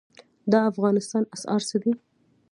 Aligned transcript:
د 0.51 0.53
افغانستان 0.71 1.23
اسعار 1.35 1.61
څه 1.69 1.77
دي؟ 1.83 1.91